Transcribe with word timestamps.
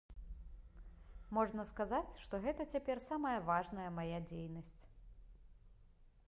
Можна 1.37 1.65
сказаць, 1.71 2.17
што 2.23 2.39
гэта 2.45 2.67
цяпер 2.77 2.97
самая 3.09 3.37
важная 3.51 3.87
мая 3.99 4.17
дзейнасць. 4.33 4.79